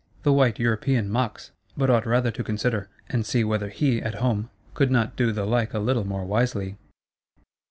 The 0.23 0.33
white 0.33 0.57
European 0.57 1.09
mocks; 1.11 1.51
but 1.77 1.91
ought 1.91 2.07
rather 2.07 2.31
to 2.31 2.43
consider; 2.43 2.89
and 3.11 3.23
see 3.23 3.43
whether 3.43 3.69
he, 3.69 4.01
at 4.01 4.15
home, 4.15 4.49
could 4.73 4.89
not 4.89 5.15
do 5.15 5.31
the 5.31 5.45
like 5.45 5.75
a 5.75 5.79
little 5.79 6.05
more 6.07 6.25
wisely. 6.25 6.75